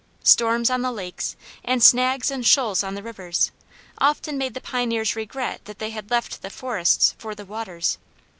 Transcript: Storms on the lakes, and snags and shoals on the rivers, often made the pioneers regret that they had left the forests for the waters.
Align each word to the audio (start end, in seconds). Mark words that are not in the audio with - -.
Storms 0.23 0.71
on 0.71 0.81
the 0.81 0.91
lakes, 0.91 1.35
and 1.63 1.83
snags 1.83 2.31
and 2.31 2.43
shoals 2.43 2.83
on 2.83 2.95
the 2.95 3.03
rivers, 3.03 3.51
often 3.99 4.35
made 4.35 4.55
the 4.55 4.59
pioneers 4.59 5.15
regret 5.15 5.61
that 5.65 5.77
they 5.77 5.91
had 5.91 6.09
left 6.09 6.41
the 6.41 6.49
forests 6.49 7.13
for 7.19 7.35
the 7.35 7.45
waters. 7.45 7.99